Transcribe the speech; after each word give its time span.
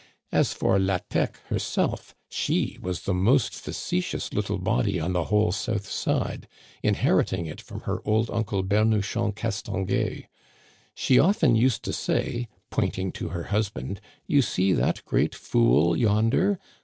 As 0.31 0.51
for 0.51 0.79
La 0.79 0.97
Thèque 0.97 1.35
herself, 1.49 2.15
she 2.27 2.79
was 2.81 3.01
the 3.01 3.13
most 3.13 3.53
facetious 3.53 4.33
little 4.33 4.57
body 4.57 4.99
on 4.99 5.13
the 5.13 5.25
whole 5.25 5.51
south 5.51 5.85
side, 5.85 6.47
inheriting 6.81 7.45
it 7.45 7.61
from 7.61 7.81
her 7.81 8.01
old 8.03 8.31
Uncle 8.33 8.63
Ber 8.63 8.83
nuchon 8.83 9.31
Castonguay. 9.31 10.25
She 10.95 11.19
often 11.19 11.55
used 11.55 11.83
to 11.83 11.93
say, 11.93 12.47
pointing 12.71 13.11
to 13.11 13.29
her 13.29 13.43
husband, 13.53 14.01
* 14.13 14.25
You 14.25 14.41
see 14.41 14.73
that 14.73 15.05
great 15.05 15.35
fool 15.35 15.95
yonder 15.95 16.57